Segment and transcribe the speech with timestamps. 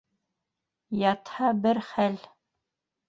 [1.01, 2.21] Ятһа- бер хәл.